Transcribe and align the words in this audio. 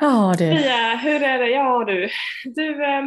Ja 0.00 0.34
du. 0.38 0.58
Fia, 0.58 0.96
hur 0.96 1.22
är 1.22 1.38
det? 1.38 1.48
Ja 1.50 1.84
du. 1.84 2.08
Du, 2.44 2.84
eh, 2.84 3.04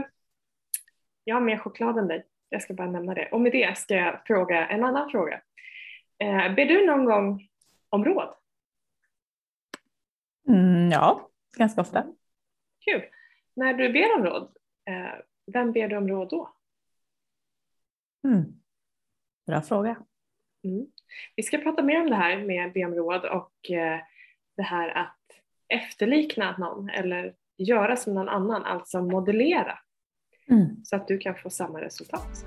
jag 1.23 1.35
har 1.35 1.41
mer 1.41 1.57
choklad 1.57 1.97
än 1.97 2.07
dig. 2.07 2.25
Jag 2.49 2.62
ska 2.62 2.73
bara 2.73 2.91
nämna 2.91 3.13
det. 3.13 3.29
Och 3.31 3.41
med 3.41 3.51
det 3.51 3.78
ska 3.78 3.96
jag 3.96 4.21
fråga 4.25 4.67
en 4.67 4.83
annan 4.83 5.09
fråga. 5.09 5.41
Eh, 6.20 6.55
ber 6.55 6.65
du 6.65 6.85
någon 6.85 7.05
gång 7.05 7.48
om 7.89 8.05
råd? 8.05 8.34
Mm, 10.48 10.92
ja, 10.92 11.30
ganska 11.58 11.82
ofta. 11.82 12.05
Kul. 12.86 13.04
När 13.54 13.74
du 13.74 13.94
ber 13.94 14.16
om 14.16 14.26
råd, 14.26 14.58
eh, 14.89 15.20
vem 15.54 15.71
ber 15.71 15.88
du 15.88 15.98
om 15.98 16.08
råd 16.08 16.30
då? 16.30 16.54
Mm. 18.24 18.44
Bra 19.46 19.62
fråga. 19.62 19.96
Mm. 20.64 20.88
Vi 21.36 21.44
ska 21.44 21.58
prata 21.58 21.84
mer 21.84 22.02
om 22.02 22.10
det 22.10 22.16
här 22.16 22.38
med 22.38 22.74
be 22.74 22.86
om 22.86 22.96
råd 22.96 23.26
och 23.26 23.71
eh, 23.71 24.00
det 24.57 24.64
här 24.64 24.89
att 24.89 25.18
efterlikna 25.74 26.57
någon 26.57 26.89
eller 26.89 27.34
göra 27.57 27.96
som 27.96 28.14
någon 28.15 28.29
annan, 28.29 28.64
alltså 28.64 29.02
modellera 29.02 29.79
Mm. 30.50 30.68
så 30.84 30.96
att 30.96 31.07
du 31.07 31.18
kan 31.18 31.36
få 31.36 31.50
samma 31.50 31.82
resultat. 31.82 32.45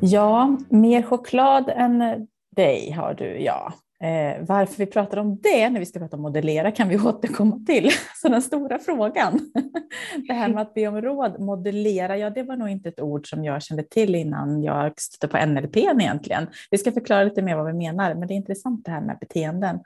Ja, 0.00 0.56
mer 0.68 1.02
choklad 1.02 1.68
än 1.68 2.26
dig 2.56 2.90
har 2.90 3.14
du, 3.14 3.24
ja. 3.24 3.72
Eh, 4.02 4.44
varför 4.46 4.76
vi 4.76 4.86
pratar 4.86 5.16
om 5.16 5.38
det 5.42 5.70
när 5.70 5.80
vi 5.80 5.86
ska 5.86 5.98
prata 5.98 6.16
om 6.16 6.22
modellera 6.22 6.70
kan 6.70 6.88
vi 6.88 6.98
återkomma 7.04 7.64
till. 7.66 7.90
Så 8.22 8.28
den 8.28 8.42
stora 8.42 8.78
frågan, 8.78 9.40
det 10.28 10.32
här 10.32 10.48
med 10.48 10.62
att 10.62 10.74
be 10.74 10.88
om 10.88 11.02
råd, 11.02 11.40
modellera, 11.40 12.16
ja 12.16 12.30
det 12.30 12.42
var 12.42 12.56
nog 12.56 12.68
inte 12.68 12.88
ett 12.88 13.00
ord 13.00 13.30
som 13.30 13.44
jag 13.44 13.62
kände 13.62 13.82
till 13.82 14.14
innan 14.14 14.62
jag 14.62 15.00
stötte 15.00 15.28
på 15.28 15.46
NLP 15.46 15.76
egentligen. 15.76 16.46
Vi 16.70 16.78
ska 16.78 16.92
förklara 16.92 17.24
lite 17.24 17.42
mer 17.42 17.56
vad 17.56 17.66
vi 17.66 17.72
menar, 17.72 18.14
men 18.14 18.28
det 18.28 18.34
är 18.34 18.36
intressant 18.36 18.84
det 18.84 18.90
här 18.90 19.00
med 19.00 19.18
beteenden. 19.18 19.78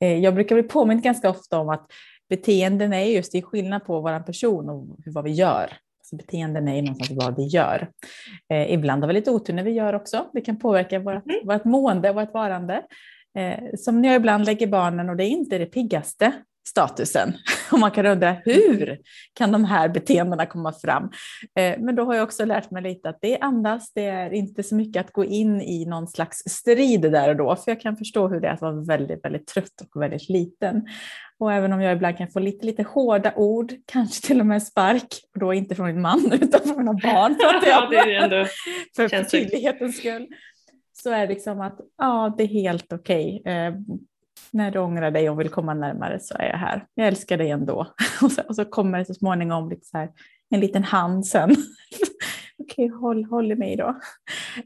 Eh, 0.00 0.18
jag 0.18 0.34
brukar 0.34 0.56
bli 0.56 0.62
påmind 0.62 1.02
ganska 1.02 1.30
ofta 1.30 1.58
om 1.58 1.68
att 1.68 1.86
beteenden 2.28 2.92
är 2.92 3.04
just 3.04 3.32
det 3.32 3.38
är 3.38 3.42
skillnad 3.42 3.84
på 3.84 4.00
vår 4.00 4.20
person 4.20 4.68
och 4.68 4.86
vad 5.06 5.24
vi 5.24 5.30
gör. 5.30 5.72
Så 6.02 6.16
beteenden 6.16 6.68
är 6.68 6.82
någonstans 6.82 7.24
vad 7.24 7.36
vi 7.36 7.46
gör. 7.46 7.88
Eh, 8.52 8.72
ibland 8.72 9.02
har 9.02 9.08
vi 9.08 9.14
lite 9.14 9.30
otur 9.30 9.54
när 9.54 9.62
vi 9.62 9.70
gör 9.70 9.94
också. 9.94 10.26
Det 10.32 10.40
kan 10.40 10.58
påverka 10.58 10.98
vårt, 10.98 11.26
Mm. 11.26 11.46
vårt 11.46 11.64
mående 11.64 12.10
och 12.10 12.16
vårt 12.16 12.34
varande. 12.34 12.82
Eh, 13.36 13.58
som 13.78 14.02
när 14.02 14.08
jag 14.08 14.16
ibland 14.16 14.46
lägger 14.46 14.66
barnen 14.66 15.08
och 15.08 15.16
det 15.16 15.24
är 15.24 15.28
inte 15.28 15.58
det 15.58 15.66
piggaste 15.66 16.32
statusen. 16.68 17.32
Och 17.72 17.78
man 17.78 17.90
kan 17.90 18.06
undra 18.06 18.36
hur 18.44 18.98
kan 19.34 19.52
de 19.52 19.64
här 19.64 19.88
beteendena 19.88 20.46
komma 20.46 20.72
fram? 20.72 21.10
Eh, 21.58 21.78
men 21.78 21.96
då 21.96 22.04
har 22.04 22.14
jag 22.14 22.24
också 22.24 22.44
lärt 22.44 22.70
mig 22.70 22.82
lite 22.82 23.08
att 23.08 23.18
det 23.20 23.38
andas, 23.38 23.92
det 23.92 24.06
är 24.06 24.32
inte 24.32 24.62
så 24.62 24.74
mycket 24.74 25.00
att 25.04 25.12
gå 25.12 25.24
in 25.24 25.60
i 25.60 25.84
någon 25.84 26.08
slags 26.08 26.38
strid 26.38 27.00
där 27.00 27.28
och 27.28 27.36
då, 27.36 27.56
för 27.56 27.70
jag 27.70 27.80
kan 27.80 27.96
förstå 27.96 28.28
hur 28.28 28.40
det 28.40 28.48
är 28.48 28.52
att 28.52 28.60
vara 28.60 28.82
väldigt, 28.82 29.24
väldigt 29.24 29.46
trött 29.46 29.80
och 29.94 30.02
väldigt 30.02 30.28
liten. 30.28 30.82
Och 31.38 31.52
även 31.52 31.72
om 31.72 31.80
jag 31.80 31.96
ibland 31.96 32.18
kan 32.18 32.28
få 32.28 32.38
lite, 32.38 32.66
lite 32.66 32.82
hårda 32.82 33.32
ord, 33.36 33.72
kanske 33.86 34.26
till 34.26 34.40
och 34.40 34.46
med 34.46 34.62
spark, 34.62 35.06
och 35.34 35.40
då 35.40 35.54
inte 35.54 35.74
från 35.74 35.86
min 35.86 36.00
man 36.00 36.32
utan 36.40 36.60
från 36.60 36.78
mina 36.78 36.92
barn, 36.92 37.34
pratar 37.34 37.68
jag 37.68 37.82
Ja, 37.92 38.04
det 38.04 38.14
är 38.14 38.22
ändå 38.22 38.46
för 38.96 39.24
tydlighetens 39.24 39.96
skull. 39.96 40.26
Så 41.02 41.10
är 41.10 41.20
det 41.20 41.34
liksom 41.34 41.60
att 41.60 41.80
ja, 41.98 42.34
det 42.38 42.42
är 42.42 42.48
helt 42.48 42.92
okej. 42.92 43.42
Eh, 43.44 43.74
när 44.50 44.70
du 44.70 44.78
ångrar 44.78 45.10
dig 45.10 45.30
och 45.30 45.40
vill 45.40 45.48
komma 45.48 45.74
närmare 45.74 46.20
så 46.20 46.34
är 46.38 46.48
jag 46.48 46.58
här. 46.58 46.86
Jag 46.94 47.06
älskar 47.06 47.38
dig 47.38 47.50
ändå. 47.50 47.86
Och 48.22 48.32
så, 48.32 48.42
och 48.42 48.56
så 48.56 48.64
kommer 48.64 48.98
det 48.98 49.04
så 49.04 49.14
småningom 49.14 49.70
lite 49.70 49.86
så 49.86 49.98
här, 49.98 50.10
en 50.50 50.60
liten 50.60 50.84
hand 50.84 51.26
sen. 51.26 51.56
okej, 52.58 52.88
håll, 52.88 53.24
håll 53.24 53.52
i 53.52 53.54
mig 53.54 53.76
då. 53.76 53.96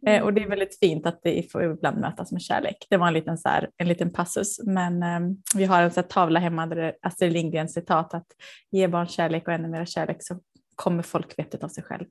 Eh, 0.07 0.23
och 0.23 0.35
det 0.35 0.43
är 0.43 0.49
väldigt 0.49 0.79
fint 0.79 1.07
att 1.07 1.21
det 1.23 1.53
får 1.53 1.65
ibland 1.65 2.01
mötas 2.01 2.33
med 2.33 2.43
kärlek. 2.43 2.87
Det 2.91 2.97
var 2.97 3.07
en 3.07 3.15
liten, 3.15 3.39
så 3.39 3.49
här, 3.49 3.71
en 3.77 3.89
liten 3.89 4.11
passus, 4.11 4.61
men 4.67 5.03
eh, 5.03 5.21
vi 5.55 5.65
har 5.65 5.83
en 5.83 5.91
så 5.91 6.03
tavla 6.03 6.41
hemma 6.41 6.67
där 6.67 6.77
det 6.77 6.85
är 6.85 6.95
Astrid 7.03 7.33
Lindgrens 7.33 7.73
citat 7.73 8.15
att 8.15 8.27
ge 8.71 8.89
barn 8.89 9.07
kärlek 9.07 9.49
och 9.49 9.55
ännu 9.55 9.69
mer 9.69 9.85
kärlek 9.85 10.17
så 10.21 10.39
kommer 10.77 11.03
folk 11.03 11.39
vettet 11.39 11.65
av 11.65 11.69
sig 11.69 11.85
själv. 11.85 12.05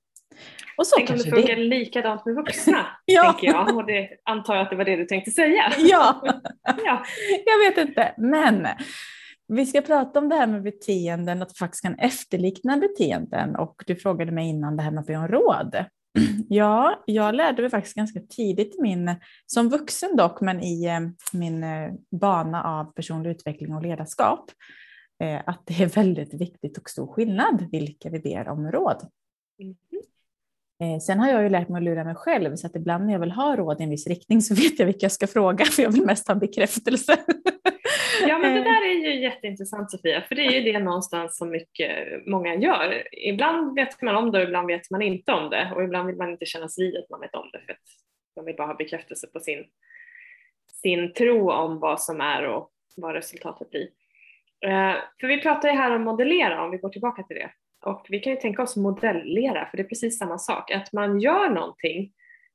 Och 0.77 0.87
så 0.87 0.95
Tänk 0.97 1.09
om 1.09 1.17
det 1.17 1.23
funkar 1.23 1.55
likadant 1.55 2.25
med 2.25 2.35
vuxna, 2.35 2.85
Ja. 3.05 3.23
tänker 3.23 3.47
jag. 3.47 3.75
Och 3.75 3.85
det 3.85 4.09
antar 4.25 4.55
jag 4.55 4.63
att 4.63 4.69
det 4.69 4.75
var 4.75 4.85
det 4.85 4.95
du 4.95 5.05
tänkte 5.05 5.31
säga. 5.31 5.63
Ja, 5.77 6.21
Ja. 6.85 7.03
jag 7.45 7.59
vet 7.69 7.87
inte. 7.87 8.13
Men 8.17 8.67
vi 9.47 9.65
ska 9.65 9.81
prata 9.81 10.19
om 10.19 10.29
det 10.29 10.35
här 10.35 10.47
med 10.47 10.63
beteenden, 10.63 11.41
att 11.41 11.57
faktiskt 11.57 11.83
kan 11.83 11.99
efterlikna 11.99 12.77
beteenden. 12.77 13.55
Och 13.55 13.83
du 13.87 13.95
frågade 13.95 14.31
mig 14.31 14.49
innan 14.49 14.77
det 14.77 14.83
här 14.83 14.91
med 14.91 14.99
att 15.01 15.07
be 15.07 15.17
om 15.17 15.27
råd. 15.27 15.75
Ja, 16.49 17.03
jag 17.05 17.35
lärde 17.35 17.61
mig 17.61 17.71
faktiskt 17.71 17.95
ganska 17.95 18.19
tidigt 18.29 18.79
min, 18.79 19.15
som 19.45 19.69
vuxen 19.69 20.15
dock, 20.15 20.41
men 20.41 20.63
i 20.63 20.85
eh, 20.85 20.99
min 21.33 21.63
eh, 21.63 21.91
bana 22.11 22.63
av 22.63 22.93
personlig 22.93 23.29
utveckling 23.31 23.75
och 23.75 23.81
ledarskap, 23.81 24.51
eh, 25.23 25.41
att 25.45 25.63
det 25.65 25.83
är 25.83 25.87
väldigt 25.87 26.41
viktigt 26.41 26.77
och 26.77 26.89
stor 26.89 27.07
skillnad 27.07 27.67
vilka 27.71 28.09
vi 28.09 28.19
ber 28.19 28.47
om 28.49 28.71
råd. 28.71 29.07
Eh, 30.83 30.99
Sen 30.99 31.19
har 31.19 31.29
jag 31.31 31.43
ju 31.43 31.49
lärt 31.49 31.69
mig 31.69 31.77
att 31.79 31.83
lura 31.83 32.03
mig 32.03 32.15
själv, 32.15 32.55
så 32.55 32.67
att 32.67 32.75
ibland 32.75 33.05
när 33.05 33.13
jag 33.13 33.19
vill 33.19 33.31
ha 33.31 33.55
råd 33.55 33.81
i 33.81 33.83
en 33.83 33.89
viss 33.89 34.07
riktning 34.07 34.41
så 34.41 34.55
vet 34.63 34.79
jag 34.79 34.85
vilka 34.85 35.03
jag 35.05 35.11
ska 35.11 35.27
fråga, 35.27 35.65
för 35.65 35.83
jag 35.83 35.91
vill 35.91 36.05
mest 36.05 36.27
ha 36.27 36.35
bekräftelse. 36.35 37.17
Ja 38.27 38.37
men 38.37 38.53
det 38.53 38.59
Eh. 38.59 38.63
där 38.63 38.85
är 38.89 38.93
ju 38.93 39.21
jätteintressant 39.21 39.91
Sofia, 39.91 40.21
för 40.21 40.35
det 40.35 40.41
är 40.45 40.51
ju 40.51 40.71
det 40.73 40.79
någonstans 40.79 41.37
som 41.37 41.49
mycket 41.49 41.91
många 42.27 42.55
gör. 42.55 43.03
Ibland 43.27 43.75
vet 43.75 44.01
man 44.01 44.15
om 44.15 44.31
det 44.31 44.37
och 44.37 44.43
ibland 44.43 44.67
vet 44.67 44.89
man 44.91 45.01
inte 45.01 45.31
om 45.31 45.49
det 45.49 45.71
och 45.75 45.83
ibland 45.83 46.07
vill 46.07 46.15
man 46.17 46.29
inte 46.29 46.45
kännas 46.45 46.79
vid 46.79 46.97
att 46.97 47.09
man 47.09 47.19
vet 47.21 47.35
om 47.35 47.49
det 47.53 47.59
för 47.65 47.71
att 47.71 47.79
man 48.35 48.45
vill 48.45 48.55
bara 48.55 48.67
ha 48.67 48.73
bekräftelse 48.75 49.27
på 49.27 49.39
sin, 49.39 49.65
sin 50.81 51.13
tro 51.13 51.51
om 51.51 51.79
vad 51.79 52.01
som 52.01 52.21
är 52.21 52.47
och 52.47 52.69
vad 52.97 53.13
resultatet 53.15 53.69
blir. 53.71 53.87
Eh, 54.65 54.95
För 55.19 55.27
vi 55.27 55.41
pratar 55.41 55.69
ju 55.69 55.75
här 55.75 55.95
om 55.95 56.01
modellera 56.01 56.63
om 56.63 56.71
vi 56.71 56.77
går 56.77 56.89
tillbaka 56.89 57.23
till 57.23 57.35
det. 57.37 57.49
Och 57.81 58.05
vi 58.09 58.19
kan 58.19 58.33
ju 58.33 58.39
tänka 58.39 58.61
oss 58.61 58.75
modellera 58.75 59.65
för 59.65 59.77
det 59.77 59.83
är 59.83 59.87
precis 59.87 60.17
samma 60.17 60.37
sak, 60.37 60.71
att 60.71 60.93
man 60.93 61.19
gör 61.19 61.49
någonting 61.49 62.11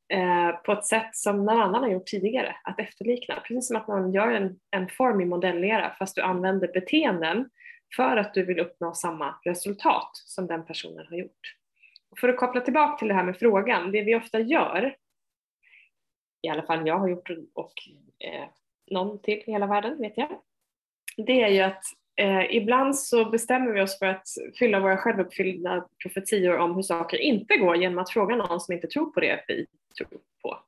eh, 0.08 0.50
på 0.50 0.72
ett 0.72 0.84
sätt 0.84 1.16
som 1.16 1.44
någon 1.44 1.60
annan 1.60 1.82
har 1.82 1.90
gjort 1.90 2.06
tidigare, 2.06 2.56
att 2.64 2.80
efterlikna. 2.80 3.34
Precis 3.34 3.68
som 3.68 3.76
att 3.76 3.88
man 3.88 4.12
gör 4.12 4.32
en, 4.32 4.58
en 4.70 4.88
form 4.88 5.20
i 5.20 5.24
modellera 5.24 5.94
fast 5.98 6.16
du 6.16 6.22
använder 6.22 6.68
beteenden 6.72 7.50
för 7.96 8.16
att 8.16 8.34
du 8.34 8.44
vill 8.44 8.60
uppnå 8.60 8.94
samma 8.94 9.34
resultat 9.44 10.10
som 10.14 10.46
den 10.46 10.66
personen 10.66 11.06
har 11.06 11.16
gjort. 11.16 11.56
Och 12.10 12.18
för 12.18 12.28
att 12.28 12.36
koppla 12.36 12.60
tillbaka 12.60 12.98
till 12.98 13.08
det 13.08 13.14
här 13.14 13.24
med 13.24 13.38
frågan, 13.38 13.92
det 13.92 14.02
vi 14.02 14.14
ofta 14.14 14.40
gör, 14.40 14.96
i 16.42 16.48
alla 16.48 16.62
fall 16.62 16.86
jag 16.86 16.98
har 16.98 17.08
gjort 17.08 17.30
och 17.54 17.72
eh, 18.18 18.48
någon 18.90 19.22
till 19.22 19.42
i 19.46 19.52
hela 19.52 19.66
världen 19.66 19.98
vet 19.98 20.16
jag, 20.16 20.28
det 21.16 21.42
är 21.42 21.48
ju 21.48 21.60
att 21.60 21.84
eh, 22.16 22.56
ibland 22.56 22.96
så 22.96 23.24
bestämmer 23.24 23.72
vi 23.72 23.80
oss 23.80 23.98
för 23.98 24.06
att 24.06 24.26
fylla 24.58 24.80
våra 24.80 24.96
självuppfyllda 24.96 25.88
profetior 26.02 26.56
om 26.56 26.74
hur 26.74 26.82
saker 26.82 27.16
inte 27.16 27.56
går 27.56 27.76
genom 27.76 27.98
att 27.98 28.10
fråga 28.10 28.36
någon 28.36 28.60
som 28.60 28.74
inte 28.74 28.86
tror 28.86 29.06
på 29.06 29.20
det 29.20 29.44
vi 29.48 29.66
tror 29.98 30.20
på. 30.42 30.58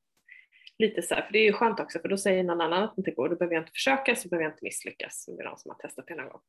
Lite 0.79 1.03
så 1.03 1.15
här, 1.15 1.23
för 1.23 1.33
det 1.33 1.39
är 1.39 1.45
ju 1.45 1.53
skönt 1.53 1.81
också 1.81 1.99
för 1.99 2.09
då 2.09 2.17
säger 2.17 2.45
någon 2.45 2.61
annan 2.61 2.83
att 2.83 2.97
det 2.97 3.01
inte 3.01 3.11
går, 3.11 3.29
då 3.29 3.37
behöver 3.37 3.55
jag 3.55 3.63
inte 3.63 3.73
försöka 3.73 4.17
så 4.17 4.29
behöver 4.29 4.45
jag 4.45 4.53
inte 4.53 4.65
misslyckas 4.65 5.29
med 5.29 5.45
någon 5.45 5.59
som 5.59 5.71
har 5.71 5.79
testat 5.79 6.05
det 6.09 6.15
någon 6.15 6.29
gång. 6.29 6.41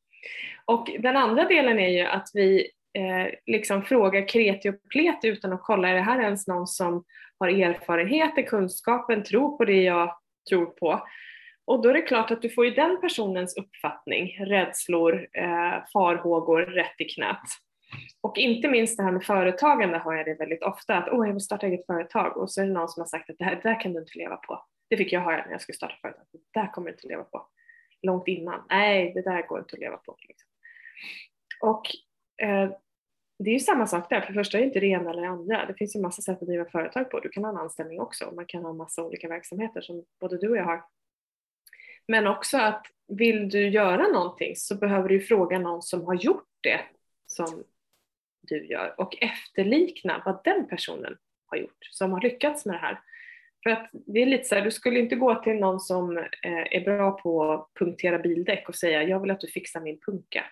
Och 0.66 0.90
den 1.00 1.18
andra 1.18 1.44
delen 1.44 1.80
är 1.80 1.90
ju 1.90 2.02
att 2.06 2.30
vi 2.34 2.72
eh, 2.94 3.34
liksom 3.46 3.84
frågar 3.84 4.28
kreti 4.28 4.70
och 4.70 4.90
pleti 4.90 5.28
utan 5.28 5.54
att 5.54 5.64
kolla, 5.64 5.90
är 5.90 5.94
det 5.94 6.02
här 6.02 6.22
ens 6.22 6.48
någon 6.48 6.68
som 6.68 7.04
har 7.40 7.48
erfarenheter, 7.48 8.42
kunskapen, 8.42 9.24
tror 9.24 9.58
på 9.58 9.66
det 9.66 9.84
jag 9.84 10.18
tror 10.50 10.66
på? 10.66 11.02
Och 11.68 11.82
då 11.82 11.90
är 11.90 11.94
det 11.94 12.02
klart 12.02 12.32
att 12.32 12.42
du 12.42 12.50
får 12.50 12.66
ju 12.66 12.72
den 12.72 13.02
personens 13.02 13.58
uppfattning, 13.58 14.38
rädslor, 14.40 15.28
eh, 15.34 15.86
farhågor 15.94 16.62
rätt 16.62 17.02
i 17.02 17.06
knät. 17.06 17.42
Och 18.22 18.38
inte 18.38 18.68
minst 18.68 18.98
det 18.98 19.04
här 19.04 19.12
med 19.12 19.24
företagande 19.24 19.98
har 19.98 20.16
jag 20.16 20.26
det 20.26 20.34
väldigt 20.34 20.64
ofta, 20.64 20.96
att 20.96 21.10
åh 21.12 21.28
jag 21.28 21.34
vill 21.34 21.42
starta 21.42 21.68
eget 21.68 21.86
företag 21.86 22.38
och 22.38 22.52
så 22.52 22.62
är 22.62 22.66
det 22.66 22.74
någon 22.74 22.90
som 22.90 23.02
har 23.02 23.08
sagt 23.08 23.30
att 23.30 23.38
det 23.40 23.46
här, 23.46 23.60
det 23.64 23.70
här 23.70 23.82
kan 23.82 23.94
du 23.94 24.00
inte 24.00 24.18
leva 24.18 24.36
på. 24.36 24.66
Det 24.90 24.98
fick 24.98 25.14
jag 25.14 25.22
höra 25.22 25.46
när 25.46 25.52
jag 25.52 25.62
skulle 25.62 25.76
starta 25.76 25.96
företag, 26.02 26.26
det 26.32 26.60
där 26.60 26.72
kommer 26.72 26.88
du 26.88 26.94
inte 26.94 27.08
leva 27.08 27.24
på. 27.24 27.48
Långt 28.02 28.28
innan, 28.28 28.64
nej 28.70 29.12
det 29.14 29.22
där 29.22 29.48
går 29.48 29.60
inte 29.60 29.74
att 29.74 29.80
leva 29.80 29.98
på. 29.98 30.16
Liksom. 30.28 30.50
Och 31.62 31.86
eh, 32.48 32.72
det 33.40 33.50
är 33.50 33.54
ju 33.54 33.60
samma 33.60 33.88
sak 33.88 34.10
där, 34.10 34.22
för 34.22 34.28
det 34.28 34.40
första 34.40 34.58
är 34.58 34.62
det 34.62 34.68
inte 34.68 34.80
det 34.80 34.88
ena 34.88 35.10
eller 35.10 35.22
det 35.22 35.28
andra. 35.28 35.66
Det 35.66 35.74
finns 35.74 35.96
ju 35.96 36.02
massa 36.02 36.22
sätt 36.22 36.42
att 36.42 36.48
driva 36.48 36.66
företag 36.66 37.12
på. 37.12 37.20
Du 37.20 37.30
kan 37.30 37.44
ha 37.44 37.52
en 37.52 37.58
anställning 37.58 38.00
också, 38.00 38.32
man 38.36 38.46
kan 38.46 38.66
ha 38.66 38.74
massa 38.74 39.04
olika 39.04 39.28
verksamheter 39.28 39.82
som 39.82 40.04
både 40.20 40.38
du 40.38 40.50
och 40.50 40.58
jag 40.58 40.64
har. 40.64 40.84
Men 42.08 42.28
också 42.28 42.58
att 42.58 42.88
vill 43.08 43.50
du 43.50 43.68
göra 43.68 44.08
någonting 44.08 44.56
så 44.56 44.76
behöver 44.76 45.10
du 45.10 45.20
fråga 45.20 45.60
någon 45.60 45.82
som 45.82 46.06
har 46.06 46.16
gjort 46.16 46.50
det 46.62 46.80
som 47.26 47.64
du 48.42 48.68
gör 48.68 48.96
och 48.98 49.18
efterlikna 49.22 50.22
vad 50.26 50.44
den 50.44 50.68
personen 50.68 51.18
har 51.46 51.58
gjort 51.58 51.86
som 51.92 52.12
har 52.12 52.22
lyckats 52.22 52.66
med 52.66 52.76
det 52.76 52.80
här. 52.80 53.02
För 53.64 53.70
att 53.70 53.90
det 53.92 54.22
är 54.22 54.26
lite 54.26 54.44
så 54.44 54.56
här, 54.56 54.62
du 54.62 54.72
skulle 54.72 55.00
inte 55.00 55.16
gå 55.16 55.36
till 55.36 55.56
någon 55.56 55.80
som 55.80 56.18
eh, 56.18 56.26
är 56.72 56.84
bra 56.84 57.12
på 57.12 57.52
att 57.52 57.70
punktera 57.80 58.20
bildäck 58.20 58.70
och 58.70 58.76
säga 58.76 59.04
jag 59.04 59.20
vill 59.20 59.32
att 59.32 59.40
du 59.40 59.48
fixar 59.48 59.82
min 59.82 60.00
punka. 60.00 60.44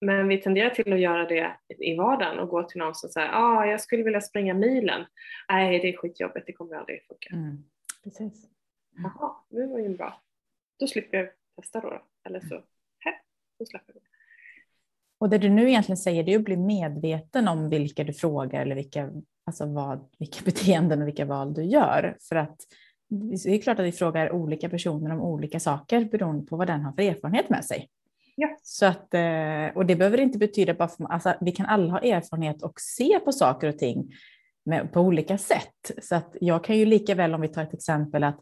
Men 0.00 0.28
vi 0.28 0.38
tenderar 0.38 0.70
till 0.70 0.92
att 0.92 1.00
göra 1.00 1.26
det 1.26 1.56
i 1.78 1.96
vardagen 1.96 2.38
och 2.38 2.48
gå 2.48 2.62
till 2.62 2.78
någon 2.78 2.94
som 2.94 3.10
säger 3.10 3.30
ah, 3.32 3.66
jag 3.66 3.80
skulle 3.80 4.02
vilja 4.02 4.20
springa 4.20 4.54
milen. 4.54 5.06
Nej, 5.48 5.78
det 5.78 5.88
är 5.88 5.96
skitjobbigt, 5.96 6.46
det 6.46 6.52
kommer 6.52 6.76
aldrig 6.76 7.06
funka. 7.06 7.34
Mm. 7.34 7.64
Precis. 8.04 8.57
Jaha, 9.02 9.34
det 9.48 9.66
var 9.66 9.78
ju 9.78 9.96
bra. 9.96 10.20
Då 10.78 10.86
slipper 10.86 11.18
jag 11.18 11.28
testa 11.56 11.80
då. 11.80 12.02
Eller 12.24 12.40
så, 12.40 12.54
här, 12.98 13.14
då 13.58 13.66
släpper 13.66 13.92
vi. 13.92 14.00
Och 15.18 15.30
det 15.30 15.38
du 15.38 15.48
nu 15.48 15.68
egentligen 15.68 15.96
säger 15.96 16.24
det 16.24 16.34
är 16.34 16.38
att 16.38 16.44
bli 16.44 16.56
medveten 16.56 17.48
om 17.48 17.68
vilka 17.68 18.04
du 18.04 18.12
frågar 18.12 18.62
eller 18.62 18.74
vilka, 18.74 19.10
alltså 19.44 19.66
vad, 19.66 20.08
vilka 20.18 20.38
beteenden 20.44 21.02
och 21.02 21.08
vilka 21.08 21.24
val 21.24 21.54
du 21.54 21.64
gör. 21.64 22.16
För 22.20 22.36
att 22.36 22.60
det 23.08 23.50
är 23.50 23.60
klart 23.60 23.78
att 23.78 23.86
vi 23.86 23.92
frågar 23.92 24.32
olika 24.32 24.68
personer 24.68 25.10
om 25.10 25.20
olika 25.20 25.60
saker 25.60 26.04
beroende 26.04 26.46
på 26.46 26.56
vad 26.56 26.66
den 26.66 26.80
har 26.80 26.92
för 26.92 27.02
erfarenhet 27.02 27.48
med 27.48 27.64
sig. 27.64 27.88
Ja. 28.36 28.56
Så 28.62 28.86
att, 28.86 29.14
eh, 29.14 29.76
och 29.76 29.86
det 29.86 29.96
behöver 29.96 30.20
inte 30.20 30.38
betyda 30.38 30.74
bara 30.74 30.88
för, 30.88 31.12
alltså, 31.12 31.34
vi 31.40 31.52
kan 31.52 31.66
alla 31.66 31.92
ha 31.92 32.00
erfarenhet 32.00 32.62
och 32.62 32.80
se 32.80 33.20
på 33.24 33.32
saker 33.32 33.68
och 33.68 33.78
ting 33.78 34.12
med, 34.64 34.92
på 34.92 35.00
olika 35.00 35.38
sätt. 35.38 35.90
Så 36.02 36.14
att 36.14 36.36
jag 36.40 36.64
kan 36.64 36.76
ju 36.76 36.84
lika 36.84 37.14
väl 37.14 37.34
om 37.34 37.40
vi 37.40 37.48
tar 37.48 37.62
ett 37.62 37.74
exempel 37.74 38.24
att 38.24 38.40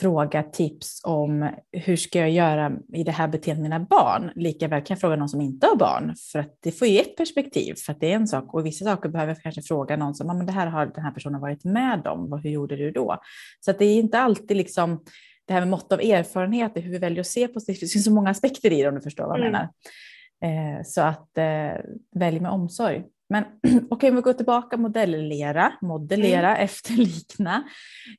fråga 0.00 0.42
tips 0.42 1.00
om 1.04 1.50
hur 1.72 1.96
ska 1.96 2.18
jag 2.18 2.30
göra 2.30 2.72
i 2.92 3.04
det 3.04 3.12
här 3.12 3.28
beteendet 3.28 3.62
med 3.62 3.70
mina 3.70 3.86
barn. 3.90 4.32
Lika 4.34 4.68
väl 4.68 4.82
kan 4.82 4.94
jag 4.94 5.00
fråga 5.00 5.16
någon 5.16 5.28
som 5.28 5.40
inte 5.40 5.66
har 5.66 5.76
barn 5.76 6.14
för 6.32 6.38
att 6.38 6.58
det 6.60 6.72
får 6.72 6.88
ju 6.88 6.98
ett 6.98 7.16
perspektiv 7.16 7.74
för 7.74 7.92
att 7.92 8.00
det 8.00 8.12
är 8.12 8.16
en 8.16 8.28
sak 8.28 8.54
och 8.54 8.66
vissa 8.66 8.84
saker 8.84 9.08
behöver 9.08 9.32
jag 9.32 9.42
kanske 9.42 9.62
fråga 9.62 9.96
någon 9.96 10.14
som 10.14 10.26
men 10.26 10.46
det 10.46 10.52
här 10.52 10.66
har 10.66 10.86
den 10.86 11.04
här 11.04 11.12
personen 11.12 11.40
varit 11.40 11.64
med 11.64 12.06
om. 12.06 12.40
Hur 12.42 12.50
gjorde 12.50 12.76
du 12.76 12.90
då? 12.90 13.18
Så 13.60 13.70
att 13.70 13.78
det 13.78 13.84
är 13.84 13.98
inte 13.98 14.18
alltid 14.18 14.56
liksom 14.56 15.04
det 15.44 15.52
här 15.52 15.60
med 15.60 15.68
mått 15.68 15.92
av 15.92 16.00
erfarenhet, 16.00 16.72
hur 16.74 16.90
vi 16.90 16.98
väljer 16.98 17.20
att 17.20 17.26
se 17.26 17.48
på 17.48 17.60
det. 17.66 17.72
Det 17.72 17.74
finns 17.74 18.04
så 18.04 18.12
många 18.12 18.30
aspekter 18.30 18.72
i 18.72 18.82
det 18.82 18.88
om 18.88 18.94
du 18.94 19.00
förstår 19.00 19.24
vad 19.24 19.40
jag 19.40 19.46
mm. 19.46 19.52
menar. 19.52 19.68
Eh, 20.44 20.82
så 20.84 21.00
att 21.00 21.38
eh, 21.38 21.80
välj 22.14 22.40
med 22.40 22.50
omsorg. 22.50 23.04
Men 23.32 23.44
okej, 23.62 23.80
okay, 23.90 24.10
vi 24.10 24.20
går 24.20 24.32
tillbaka, 24.32 24.76
modellera, 24.76 25.72
modellera, 25.80 26.50
mm. 26.50 26.64
efterlikna. 26.64 27.64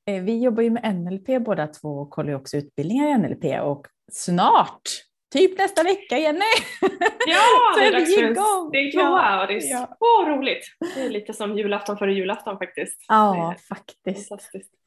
Eh, 0.06 0.24
vi 0.24 0.44
jobbar 0.44 0.64
ju 0.64 0.70
med 0.70 0.96
NLP 0.96 1.46
båda 1.46 1.68
två 1.68 1.90
och 1.90 2.10
kollar 2.10 2.34
också 2.34 2.58
utbildningar 2.58 3.08
i 3.08 3.18
NLP 3.18 3.62
och 3.62 3.88
snart, 4.12 4.82
typ 5.34 5.58
nästa 5.58 5.84
vecka 5.84 6.18
Jenny, 6.18 6.40
ja, 7.28 7.44
så 7.76 7.80
är, 7.80 7.92
dags 7.92 8.16
för 8.16 8.32
igång. 8.32 8.70
steg 8.70 8.94
tvåa 8.94 9.42
och 9.42 9.48
det 9.48 9.54
är 9.54 9.72
ja. 9.72 9.98
så 10.00 10.30
roligt. 10.30 10.66
Det 10.96 11.02
är 11.02 11.10
lite 11.10 11.34
som 11.34 11.58
julafton 11.58 11.98
före 11.98 12.14
julafton 12.14 12.58
faktiskt. 12.58 13.06
Ja, 13.08 13.56
faktiskt. 13.70 14.32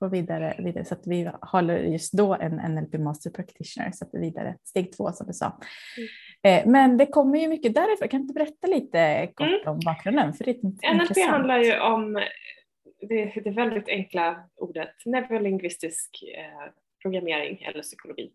Gå 0.00 0.08
vidare, 0.08 0.56
vidare. 0.58 0.84
Så 0.84 0.94
att 0.94 1.06
vi 1.06 1.31
håller 1.40 1.78
just 1.78 2.12
då 2.12 2.34
en 2.34 2.75
NLP 2.75 2.94
Master 2.94 3.31
Practitioner, 3.31 3.90
så 3.94 4.05
att 4.05 4.12
det 4.12 4.19
vidare, 4.19 4.56
steg 4.64 4.96
två 4.96 5.12
som 5.12 5.26
du 5.26 5.32
sa. 5.32 5.46
Mm. 5.46 6.08
Eh, 6.46 6.66
men 6.66 6.96
det 6.96 7.06
kommer 7.06 7.38
ju 7.38 7.48
mycket 7.48 7.75
därifrån. 7.75 8.08
Kan 8.08 8.20
du 8.20 8.22
inte 8.22 8.34
berätta 8.34 8.66
lite 8.66 9.28
kort 9.34 9.46
mm. 9.46 9.60
om 9.66 9.81
bakgrunden? 9.84 10.34
För 10.34 10.44
det 10.44 10.50
är 10.50 10.94
NLP 10.94 11.02
intressant. 11.02 11.31
handlar 11.31 11.58
ju 11.58 11.81
om 11.81 12.14
det, 13.08 13.32
det 13.44 13.50
väldigt 13.50 13.88
enkla 13.88 14.48
ordet 14.56 14.94
neurolingvistisk 15.04 16.25
eh, 16.37 16.72
programmering 17.02 17.62
eller 17.62 17.82
psykologi. 17.82 18.31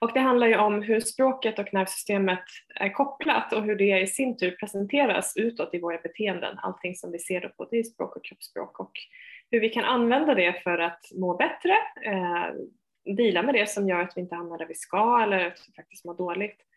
Och 0.00 0.10
det 0.14 0.20
handlar 0.20 0.46
ju 0.46 0.56
om 0.56 0.82
hur 0.82 1.00
språket 1.00 1.58
och 1.58 1.74
nervsystemet 1.74 2.44
är 2.74 2.88
kopplat 2.88 3.52
och 3.52 3.62
hur 3.62 3.76
det 3.76 4.00
i 4.00 4.06
sin 4.06 4.36
tur 4.36 4.50
presenteras 4.50 5.36
utåt 5.36 5.74
i 5.74 5.80
våra 5.80 5.98
beteenden. 5.98 6.58
Allting 6.58 6.94
som 6.94 7.12
vi 7.12 7.18
ser 7.18 7.40
då 7.40 7.48
på 7.48 7.68
det 7.70 7.78
är 7.78 7.82
språk 7.82 8.16
och 8.16 8.24
kroppsspråk 8.24 8.80
och 8.80 8.92
hur 9.50 9.60
vi 9.60 9.68
kan 9.68 9.84
använda 9.84 10.34
det 10.34 10.62
för 10.62 10.78
att 10.78 11.04
må 11.14 11.36
bättre, 11.36 11.72
eh, 12.04 12.46
dela 13.16 13.42
med 13.42 13.54
det 13.54 13.70
som 13.70 13.88
gör 13.88 14.00
att 14.00 14.16
vi 14.16 14.20
inte 14.20 14.34
hamnar 14.34 14.58
där 14.58 14.66
vi 14.66 14.74
ska 14.74 15.20
eller 15.22 15.46
att 15.46 15.64
vi 15.68 15.72
faktiskt 15.72 16.04
mår 16.04 16.14
dåligt. 16.14 16.67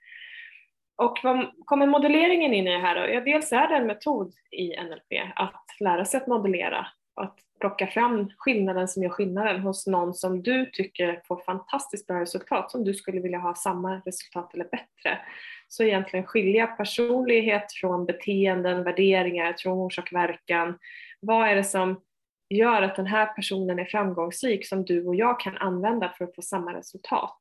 Och 0.95 1.19
vad 1.23 1.51
kommer 1.65 1.87
modelleringen 1.87 2.53
in 2.53 2.67
i 2.67 2.71
det 2.71 2.77
här 2.77 2.95
då? 2.95 3.13
Ja, 3.13 3.21
dels 3.21 3.51
är 3.51 3.67
det 3.67 3.75
en 3.75 3.87
metod 3.87 4.33
i 4.51 4.67
NLP 4.67 5.31
att 5.35 5.65
lära 5.79 6.05
sig 6.05 6.17
att 6.17 6.27
modellera 6.27 6.87
att 7.15 7.39
plocka 7.59 7.87
fram 7.87 8.29
skillnaden 8.37 8.87
som 8.87 9.03
gör 9.03 9.09
skillnaden 9.09 9.61
hos 9.61 9.87
någon 9.87 10.13
som 10.13 10.43
du 10.43 10.65
tycker 10.65 11.21
får 11.27 11.43
fantastiskt 11.43 12.07
bra 12.07 12.21
resultat, 12.21 12.71
som 12.71 12.83
du 12.83 12.93
skulle 12.93 13.21
vilja 13.21 13.39
ha 13.39 13.55
samma 13.55 13.95
resultat 14.05 14.53
eller 14.53 14.65
bättre. 14.65 15.19
Så 15.67 15.83
egentligen 15.83 16.25
skilja 16.25 16.67
personlighet 16.67 17.73
från 17.73 18.05
beteenden, 18.05 18.83
värderingar, 18.83 19.55
från 19.57 19.77
orsak 19.77 20.13
verkan. 20.13 20.77
Vad 21.19 21.47
är 21.47 21.55
det 21.55 21.63
som 21.63 22.01
gör 22.49 22.81
att 22.81 22.95
den 22.95 23.07
här 23.07 23.25
personen 23.25 23.79
är 23.79 23.85
framgångsrik 23.85 24.67
som 24.67 24.85
du 24.85 25.07
och 25.07 25.15
jag 25.15 25.39
kan 25.39 25.57
använda 25.57 26.13
för 26.17 26.25
att 26.25 26.35
få 26.35 26.41
samma 26.41 26.73
resultat? 26.73 27.39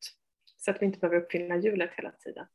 Så 0.57 0.71
att 0.71 0.83
vi 0.83 0.87
inte 0.87 0.99
behöver 0.99 1.21
uppfinna 1.21 1.57
hjulet 1.57 1.91
hela 1.95 2.11
tiden. 2.11 2.47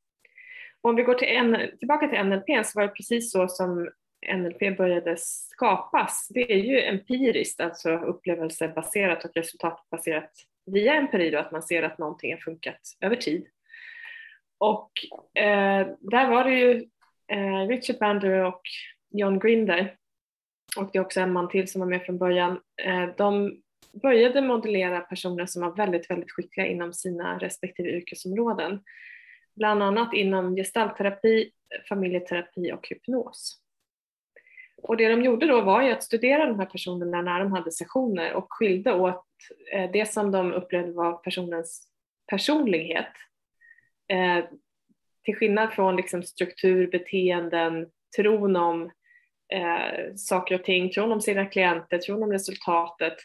Om 0.86 0.96
vi 0.96 1.04
går 1.04 1.14
till 1.14 1.28
en, 1.28 1.78
tillbaka 1.80 2.08
till 2.08 2.24
NLP 2.24 2.66
så 2.66 2.80
var 2.80 2.88
det 2.88 2.94
precis 2.94 3.32
så 3.32 3.48
som 3.48 3.90
NLP 4.36 4.78
började 4.78 5.16
skapas, 5.18 6.28
det 6.30 6.52
är 6.52 6.58
ju 6.58 6.82
empiriskt, 6.82 7.62
alltså 7.62 7.90
upplevelsebaserat 7.90 9.26
och 9.26 9.32
resultatbaserat 9.36 10.32
via 10.66 10.94
empiri 10.94 11.30
då, 11.30 11.38
att 11.40 11.52
man 11.52 11.64
ser 11.64 11.84
att 11.84 11.98
någonting 11.98 12.34
har 12.34 12.40
funkat 12.40 12.80
över 13.02 13.16
tid. 13.16 13.48
Och 14.58 14.92
eh, 15.44 15.88
där 16.00 16.30
var 16.30 16.44
det 16.44 16.56
ju 16.56 16.86
eh, 17.32 17.68
Richard 17.68 18.00
Bandler 18.00 18.44
och 18.44 18.62
John 19.12 19.40
Grinder 19.40 19.96
och 20.78 20.90
det 20.94 20.98
är 20.98 21.02
också 21.02 21.20
en 21.20 21.34
man 21.34 21.50
till 21.50 21.68
som 21.68 21.82
var 21.82 21.88
med 21.88 22.04
från 22.04 22.18
början. 22.18 22.60
Eh, 22.84 23.10
de 23.18 23.62
började 24.02 24.42
modellera 24.42 25.00
personer 25.00 25.46
som 25.46 25.62
var 25.62 25.76
väldigt, 25.76 26.10
väldigt 26.10 26.32
skickliga 26.32 26.68
inom 26.68 26.94
sina 26.94 27.38
respektive 27.38 27.90
yrkesområden. 27.90 28.80
Bland 29.56 29.84
annat 29.84 30.14
inom 30.14 30.56
gestaltterapi, 30.56 31.52
familjeterapi 31.90 32.72
och 32.72 32.88
hypnos. 32.88 33.62
Och 34.78 34.98
det 34.98 35.10
de 35.10 35.24
gjorde 35.24 35.48
då 35.48 35.62
var 35.62 35.82
ju 35.82 35.92
att 35.92 36.04
studera 36.04 36.46
de 36.46 36.60
här 36.60 36.66
personerna 36.66 37.22
när 37.22 37.40
de 37.40 37.52
hade 37.52 37.72
sessioner 37.72 38.34
och 38.34 38.48
skilde 38.50 38.94
åt 38.94 39.26
eh, 39.72 39.92
det 39.92 40.06
som 40.06 40.32
de 40.32 40.54
upplevde 40.54 40.92
var 40.92 41.14
personens 41.14 41.88
personlighet. 42.28 43.12
Eh, 44.08 44.46
till 45.24 45.36
skillnad 45.36 45.74
från 45.74 45.96
liksom 45.96 46.24
struktur, 46.24 46.92
beteenden, 46.92 47.88
tron 48.18 48.56
om 48.56 48.92
eh, 49.54 50.16
saker 50.16 50.56
och 50.56 50.64
ting, 50.64 50.90
tron 50.90 51.12
om 51.12 51.22
sina 51.22 51.46
klienter, 51.46 51.98
tron 51.98 52.24
om 52.24 52.32
resultatet 52.32 53.16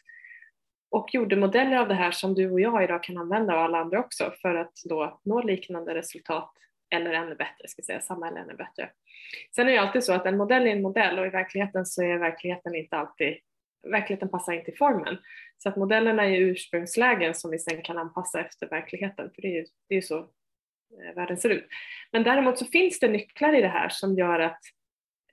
och 0.91 1.15
gjorde 1.15 1.37
modeller 1.37 1.77
av 1.77 1.89
det 1.89 1.95
här 1.95 2.11
som 2.11 2.35
du 2.35 2.51
och 2.51 2.61
jag 2.61 2.85
idag 2.85 3.03
kan 3.03 3.19
använda 3.19 3.55
och 3.55 3.61
alla 3.61 3.79
andra 3.79 4.01
också 4.01 4.33
för 4.43 4.55
att 4.55 4.73
då 4.89 5.21
nå 5.25 5.43
liknande 5.43 5.95
resultat 5.95 6.53
eller 6.91 7.13
ännu 7.13 7.35
bättre, 7.35 7.69
ska 7.69 7.83
säga, 7.83 8.00
samma 8.00 8.29
eller 8.29 8.41
ännu 8.41 8.55
bättre. 8.55 8.91
Sen 9.55 9.69
är 9.69 9.73
det 9.73 9.79
alltid 9.79 10.05
så 10.05 10.12
att 10.12 10.26
en 10.26 10.37
modell 10.37 10.67
är 10.67 10.71
en 10.71 10.83
modell 10.83 11.19
och 11.19 11.26
i 11.26 11.29
verkligheten 11.29 11.87
så 11.87 12.03
är 12.03 12.19
verkligheten 12.19 12.75
inte 12.75 12.97
alltid, 12.97 13.37
verkligheten 13.91 14.29
passar 14.29 14.53
inte 14.53 14.71
i 14.71 14.76
formen. 14.76 15.19
Så 15.59 15.69
att 15.69 15.76
modellerna 15.76 16.25
är 16.25 16.41
ursprungslägen 16.41 17.35
som 17.35 17.50
vi 17.50 17.59
sen 17.59 17.83
kan 17.83 17.99
anpassa 17.99 18.41
efter 18.41 18.69
verkligheten, 18.69 19.31
för 19.35 19.43
det 19.43 19.49
är 19.49 19.55
ju 19.55 19.67
det 19.88 19.97
är 19.97 20.00
så 20.00 20.19
eh, 20.19 21.14
världen 21.14 21.37
ser 21.37 21.50
ut. 21.50 21.69
Men 22.12 22.23
däremot 22.23 22.59
så 22.59 22.64
finns 22.64 23.00
det 23.00 23.09
nycklar 23.09 23.55
i 23.55 23.61
det 23.61 23.69
här 23.69 23.88
som 23.88 24.14
gör 24.14 24.41
att 24.41 24.61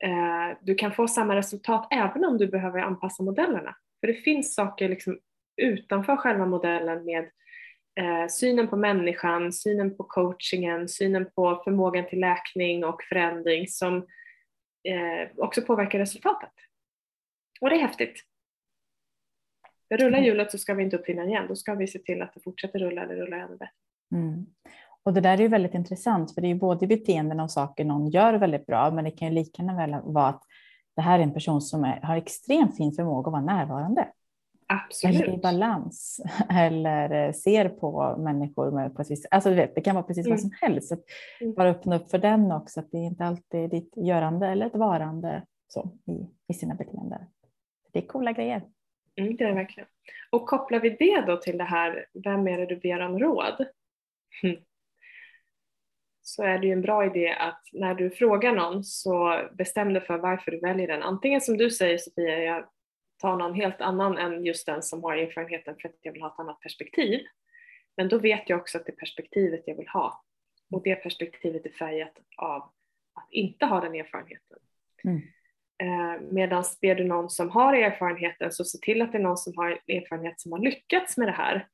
eh, 0.04 0.58
du 0.62 0.76
kan 0.76 0.92
få 0.92 1.08
samma 1.08 1.36
resultat 1.36 1.88
även 1.92 2.26
om 2.26 2.38
du 2.38 2.48
behöver 2.48 2.80
anpassa 2.80 3.24
modellerna. 3.24 3.76
För 4.00 4.08
det 4.08 4.14
finns 4.14 4.56
saker 4.56 4.90
liksom 4.90 5.20
utanför 5.58 6.16
själva 6.16 6.46
modellen 6.46 7.06
med 7.06 7.24
eh, 8.00 8.28
synen 8.30 8.68
på 8.68 8.78
människan, 8.78 9.54
synen 9.54 9.98
på 9.98 10.04
coachingen, 10.04 10.88
synen 10.88 11.32
på 11.36 11.62
förmågan 11.64 12.08
till 12.10 12.20
läkning 12.20 12.86
och 12.86 13.04
förändring 13.04 13.68
som 13.68 13.98
eh, 14.84 15.30
också 15.38 15.62
påverkar 15.62 16.00
resultatet. 16.00 16.54
Och 17.62 17.70
det 17.70 17.76
är 17.76 17.82
häftigt. 17.82 18.24
Rullar 19.90 20.20
hjulet 20.20 20.52
så 20.52 20.58
ska 20.58 20.74
vi 20.74 20.84
inte 20.84 20.98
uppfinna 20.98 21.26
igen, 21.26 21.46
då 21.48 21.56
ska 21.56 21.76
vi 21.76 21.88
se 21.88 22.00
till 22.00 22.22
att 22.22 22.34
det 22.34 22.40
fortsätter 22.44 22.80
rulla 22.80 23.04
eller 23.04 23.16
rulla 23.16 23.38
ännu 23.38 23.58
bättre. 23.58 23.72
Mm. 24.12 24.46
Och 25.04 25.14
det 25.14 25.22
där 25.22 25.38
är 25.38 25.42
ju 25.42 25.48
väldigt 25.48 25.74
intressant, 25.74 26.34
för 26.34 26.42
det 26.42 26.48
är 26.52 26.56
både 26.56 26.88
beteenden 26.88 27.40
och 27.40 27.52
saker 27.52 27.86
någon 27.86 28.10
gör 28.10 28.34
väldigt 28.34 28.66
bra, 28.66 28.92
men 28.92 29.04
det 29.04 29.12
kan 29.12 29.28
ju 29.28 29.34
lika 29.34 29.64
gärna 29.64 30.02
vara 30.02 30.28
att 30.28 30.44
det 30.96 31.02
här 31.02 31.20
är 31.20 31.24
en 31.24 31.34
person 31.34 31.62
som 31.62 31.84
är, 31.84 32.02
har 32.02 32.18
extremt 32.18 32.78
fin 32.78 32.92
förmåga 32.92 33.28
att 33.28 33.32
vara 33.32 33.58
närvarande. 33.58 34.08
Absolut. 34.68 35.22
Eller 35.22 35.34
i 35.34 35.38
balans. 35.38 36.22
Eller 36.50 37.32
ser 37.32 37.70
på 37.70 38.16
människor 38.18 38.72
med 38.72 38.96
på 38.96 39.02
ett 39.02 39.12
visst 39.12 39.26
Alltså 39.32 39.54
vet, 39.54 39.76
det 39.76 39.82
kan 39.82 39.96
vara 39.96 40.06
precis 40.06 40.26
mm. 40.26 40.36
vad 40.36 40.42
som 40.42 40.52
helst. 40.62 40.92
Att 40.92 41.04
mm. 41.42 41.54
bara 41.54 41.70
öppna 41.70 41.96
upp 41.96 42.12
för 42.12 42.18
den 42.18 42.52
också. 42.52 42.80
Att 42.80 42.92
det 42.92 42.98
är 42.98 43.06
inte 43.06 43.24
alltid 43.24 43.70
ditt 43.70 43.94
görande 43.96 44.48
eller 44.48 44.66
ett 44.66 44.76
varande 44.76 45.44
så, 45.68 45.92
i, 46.06 46.28
i 46.48 46.54
sina 46.54 46.76
beteenden. 46.76 47.22
Det 47.94 48.00
är 48.00 48.08
coola 48.08 48.32
grejer. 48.32 48.64
Mm, 49.16 49.36
det 49.36 49.44
är 49.44 49.48
det 49.48 49.54
verkligen. 49.54 49.90
Och 50.30 50.48
kopplar 50.48 50.80
vi 50.80 50.90
det 50.90 51.24
då 51.28 51.38
till 51.38 51.58
det 51.58 51.64
här, 51.64 52.06
vem 52.24 52.48
är 52.48 52.58
det 52.58 52.66
du 52.66 52.76
ber 52.76 53.00
om 53.00 53.20
råd? 53.20 53.66
Så 56.22 56.44
är 56.44 56.60
det 56.60 56.68
ju 56.68 56.74
en 56.74 56.82
bra 56.82 57.06
idé 57.06 57.30
att 57.40 57.62
när 57.74 57.96
du 57.96 58.10
frågar 58.10 58.56
någon 58.56 58.84
så 58.84 59.42
bestäm 59.58 59.94
dig 59.94 60.02
för 60.02 60.18
varför 60.18 60.52
du 60.52 60.60
väljer 60.60 60.88
den. 60.88 61.04
Antingen 61.04 61.42
som 61.42 61.58
du 61.58 61.70
säger 61.70 61.98
Sofia, 61.98 62.40
jag 62.40 62.66
ta 63.18 63.36
någon 63.36 63.54
helt 63.54 63.82
annan 63.82 64.18
än 64.18 64.46
just 64.46 64.66
den 64.66 64.84
som 64.84 65.04
har 65.04 65.18
erfarenheten 65.18 65.76
för 65.82 65.90
att 65.90 65.96
jag 66.02 66.14
vill 66.14 66.22
ha 66.22 66.34
ett 66.34 66.40
annat 66.40 66.60
perspektiv. 66.60 67.26
Men 67.98 68.10
då 68.10 68.18
vet 68.18 68.50
jag 68.50 68.60
också 68.60 68.78
att 68.78 68.86
det 68.86 68.92
perspektivet 68.92 69.64
jag 69.66 69.76
vill 69.76 69.88
ha 69.88 70.24
och 70.72 70.84
det 70.84 70.96
perspektivet 70.96 71.66
är 71.66 71.70
färgat 71.70 72.14
av 72.38 72.62
att 73.14 73.28
inte 73.32 73.66
ha 73.66 73.82
den 73.82 73.96
erfarenheten. 73.96 74.58
Mm. 75.04 75.22
Eh, 75.84 76.22
Medan 76.32 76.64
ber 76.82 76.96
du 76.96 77.04
någon 77.04 77.30
som 77.30 77.50
har 77.50 77.74
erfarenheten 77.74 78.52
så 78.52 78.64
se 78.64 78.78
till 78.78 79.02
att 79.02 79.12
det 79.12 79.18
är 79.18 79.24
någon 79.24 79.38
som 79.38 79.54
har 79.58 79.70
erfarenhet 79.88 80.42
som 80.42 80.52
har 80.52 80.60
lyckats 80.60 81.18
med 81.18 81.28
det 81.28 81.32
här. 81.32 81.68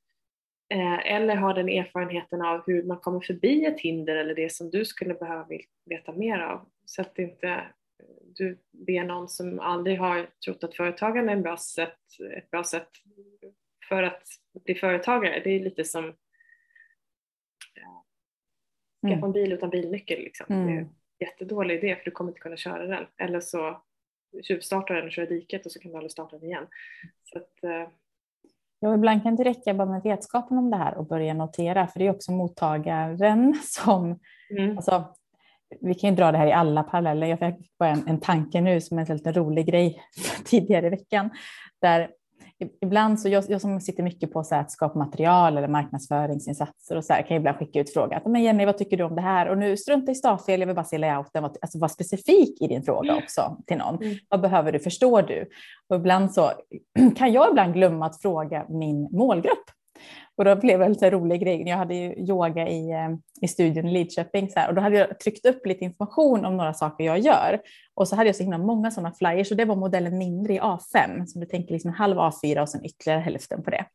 Eh, 0.73 1.13
eller 1.15 1.35
har 1.35 1.53
den 1.53 1.69
erfarenheten 1.69 2.41
av 2.41 2.63
hur 2.65 2.83
man 2.83 3.00
kommer 3.00 3.19
förbi 3.19 3.65
ett 3.65 3.79
hinder 3.79 4.15
eller 4.15 4.35
det 4.35 4.51
som 4.51 4.69
du 4.69 4.85
skulle 4.85 5.13
behöva 5.13 5.47
veta 5.85 6.12
mer 6.12 6.39
av. 6.39 6.69
Så 6.85 7.01
att 7.01 7.19
inte 7.19 7.63
du 8.35 8.59
ber 8.71 9.03
någon 9.03 9.29
som 9.29 9.59
aldrig 9.59 9.99
har 9.99 10.29
trott 10.45 10.63
att 10.63 10.75
företagande 10.75 11.31
är 11.31 11.35
en 11.35 11.43
bra 11.43 11.57
sätt, 11.57 11.99
ett 12.37 12.51
bra 12.51 12.63
sätt 12.63 12.89
för 13.89 14.03
att 14.03 14.23
bli 14.65 14.75
företagare. 14.75 15.41
Det 15.43 15.49
är 15.49 15.59
lite 15.59 15.83
som 15.83 16.13
skaffa 19.03 19.17
mm. 19.17 19.23
en 19.23 19.31
bil 19.31 19.53
utan 19.53 19.69
bilnyckel. 19.69 20.19
Liksom. 20.19 20.45
Mm. 20.49 20.67
Det 20.67 20.73
är 20.73 20.77
en 20.77 20.89
jättedålig 21.19 21.75
idé 21.75 21.95
för 21.95 22.05
du 22.05 22.11
kommer 22.11 22.31
inte 22.31 22.39
kunna 22.39 22.57
köra 22.57 22.85
den. 22.87 23.05
Eller 23.17 23.39
så 23.39 23.81
tjuvstartar 24.43 24.95
den 24.95 25.05
och 25.05 25.11
kör 25.11 25.23
i 25.23 25.25
diket 25.25 25.65
och 25.65 25.71
så 25.71 25.79
kan 25.79 25.91
du 25.91 25.97
aldrig 25.97 26.11
starta 26.11 26.37
den 26.37 26.49
igen. 26.49 26.67
Så 27.23 27.37
att, 27.37 27.63
eh... 27.63 27.89
Ja, 28.79 28.95
ibland 28.95 29.23
kan 29.23 29.35
det 29.35 29.43
räcka 29.43 29.73
bara 29.73 29.89
med 29.89 30.03
vetskapen 30.03 30.57
om 30.57 30.71
det 30.71 30.77
här 30.77 30.97
och 30.97 31.05
börja 31.05 31.33
notera, 31.33 31.87
för 31.87 31.99
det 31.99 32.07
är 32.07 32.11
också 32.11 32.31
mottagaren 32.31 33.53
som... 33.63 34.19
Mm. 34.49 34.77
Alltså, 34.77 35.15
vi 35.82 35.94
kan 35.94 36.10
ju 36.10 36.15
dra 36.15 36.32
det 36.32 36.38
här 36.38 36.48
i 36.48 36.53
alla 36.53 36.84
paralleller. 36.84 37.27
Jag 37.27 37.39
fick 37.39 37.77
bara 37.80 37.89
en, 37.89 38.08
en 38.08 38.20
tanke 38.20 38.62
nu 38.62 38.82
som 38.82 39.00
är 39.00 39.12
en 39.12 39.18
lite 39.18 39.32
rolig 39.32 39.65
grej 39.65 40.01
tidigare 40.46 40.88
i 40.88 40.89
veckan. 40.89 41.30
Där 41.82 42.10
ibland 42.82 43.20
så 43.20 43.30
jag, 43.30 43.44
jag 43.48 43.62
som 43.62 43.82
sitter 43.82 44.03
mycket 44.03 44.34
på 44.34 44.44
så 44.44 44.56
att 44.56 44.72
skapa 44.72 45.00
material 45.00 45.58
eller 45.58 45.68
marknadsföringsinsatser 45.68 46.96
och 46.96 47.06
så 47.06 47.13
här, 47.13 47.22
kan 47.22 47.38
ibland 47.38 47.58
skicka 47.58 47.80
ut 47.80 47.94
frågan. 47.94 48.22
Men 48.25 48.44
Jenny, 48.44 48.65
vad 48.65 48.77
tycker 48.77 48.98
du 48.98 49.03
om 49.03 49.15
det 49.15 49.22
här? 49.22 49.50
Och 49.50 49.58
nu 49.58 49.77
strunta 49.77 50.12
i 50.12 50.15
stavfel, 50.15 50.60
jag 50.60 50.68
vill 50.68 50.75
bara 50.75 50.86
se 50.86 50.98
layouten. 50.98 51.44
Alltså 51.44 51.80
var 51.80 51.88
specifik 51.88 52.62
i 52.62 52.68
din 52.68 52.84
fråga 52.84 53.12
mm. 53.12 53.24
också 53.24 53.58
till 53.68 53.77
någon. 53.77 53.96
Mm. 53.96 54.15
Vad 54.30 54.42
behöver 54.42 54.72
du? 54.72 54.80
Förstår 54.80 55.22
du? 55.22 55.50
Och 55.89 55.96
ibland 55.96 56.34
så 56.34 56.51
kan 57.15 57.34
jag 57.34 57.50
ibland 57.50 57.74
glömma 57.74 58.06
att 58.06 58.22
fråga 58.22 58.65
min 58.70 59.10
målgrupp. 59.12 59.65
Och 60.37 60.45
då 60.45 60.55
blev 60.55 60.79
det 60.79 60.85
en 60.85 60.93
lite 60.93 61.09
rolig 61.09 61.41
grej. 61.41 61.63
Jag 61.67 61.77
hade 61.77 61.95
ju 61.95 62.13
yoga 62.13 62.67
i, 62.67 62.91
eh, 62.91 63.09
i 63.41 63.47
studion 63.47 63.87
i 63.87 63.93
Lidköping 63.93 64.49
så 64.49 64.59
här, 64.59 64.69
och 64.69 64.75
då 64.75 64.81
hade 64.81 64.97
jag 64.97 65.19
tryckt 65.19 65.45
upp 65.45 65.65
lite 65.65 65.85
information 65.85 66.45
om 66.45 66.57
några 66.57 66.73
saker 66.73 67.03
jag 67.03 67.19
gör. 67.19 67.61
Och 67.93 68.07
så 68.07 68.15
hade 68.15 68.29
jag 68.29 68.35
så 68.35 68.43
himla 68.43 68.57
många 68.57 68.91
sådana 68.91 69.13
flyers 69.13 69.51
och 69.51 69.57
det 69.57 69.65
var 69.65 69.75
modellen 69.75 70.17
mindre 70.17 70.53
i 70.53 70.59
A5. 70.59 71.25
Så 71.25 71.39
du 71.39 71.45
tänker 71.45 71.73
liksom 71.73 71.89
en 71.89 71.95
halv 71.95 72.17
A4 72.17 72.61
och 72.61 72.69
sen 72.69 72.85
ytterligare 72.85 73.19
hälften 73.19 73.63
på 73.63 73.69
det. 73.69 73.85